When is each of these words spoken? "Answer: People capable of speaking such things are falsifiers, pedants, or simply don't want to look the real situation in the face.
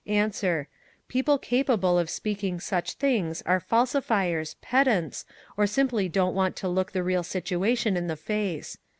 "Answer: 0.07 0.67
People 1.07 1.37
capable 1.37 1.99
of 1.99 2.09
speaking 2.09 2.59
such 2.59 2.93
things 2.93 3.43
are 3.43 3.59
falsifiers, 3.59 4.55
pedants, 4.59 5.25
or 5.55 5.67
simply 5.67 6.09
don't 6.09 6.33
want 6.33 6.55
to 6.55 6.67
look 6.67 6.91
the 6.91 7.03
real 7.03 7.21
situation 7.21 7.95
in 7.95 8.07
the 8.07 8.15
face. 8.17 8.79